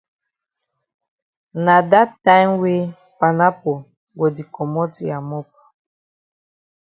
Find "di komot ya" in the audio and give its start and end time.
4.35-5.17